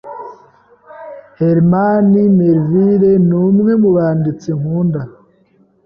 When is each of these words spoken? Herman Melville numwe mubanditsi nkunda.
Herman 1.39 2.13
Melville 2.37 3.11
numwe 3.29 3.71
mubanditsi 3.81 4.49
nkunda. 4.59 5.01